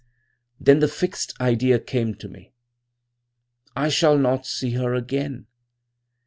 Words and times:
"Then 0.59 0.79
the 0.79 0.87
fixed 0.87 1.39
idea 1.39 1.77
came 1.77 2.15
to 2.15 2.27
me: 2.27 2.53
I 3.75 3.89
shall 3.89 4.17
not 4.17 4.47
see 4.47 4.71
her 4.71 4.95
again. 4.95 5.45